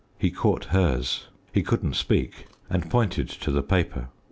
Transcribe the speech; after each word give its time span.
He 0.17 0.31
caught 0.31 0.65
hers 0.73 1.27
he 1.53 1.61
couldn't 1.61 1.93
speak, 1.93 2.47
and 2.71 2.89
pointed 2.89 3.29
to 3.29 3.51
the 3.51 3.61
paper. 3.61 4.09